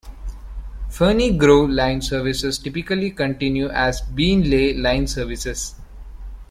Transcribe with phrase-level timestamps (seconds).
[0.89, 5.75] Ferny Grove line services typically continue as Beenleigh line services.